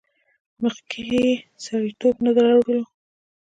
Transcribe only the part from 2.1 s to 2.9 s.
نه لرلو.